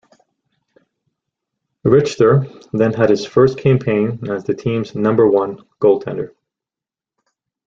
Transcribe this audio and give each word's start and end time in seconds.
Richter 1.83 2.47
then 2.73 2.91
had 2.93 3.11
his 3.11 3.23
first 3.23 3.59
campaign 3.59 4.19
as 4.31 4.43
the 4.43 4.55
team's 4.55 4.95
number-one 4.95 5.57
goaltender. 5.79 6.31